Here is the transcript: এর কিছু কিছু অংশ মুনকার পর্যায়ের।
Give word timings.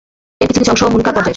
এর 0.41 0.47
কিছু 0.47 0.59
কিছু 0.61 0.71
অংশ 0.71 0.81
মুনকার 0.83 1.13
পর্যায়ের। 1.13 1.29